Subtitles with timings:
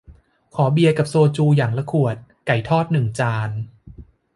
[0.55, 2.17] ขอเบียร์กับโซจู อย่างละขวด
[2.47, 3.49] ไก่ทอดหนึ่งจาน